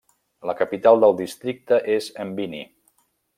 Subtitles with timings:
[0.49, 2.65] La capital del districte és Mbini.